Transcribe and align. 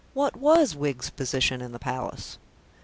What 0.15 0.35
was 0.35 0.75
Wiggs's 0.75 1.11
position 1.11 1.61
in 1.61 1.73
the 1.73 1.77
Palace? 1.77 2.39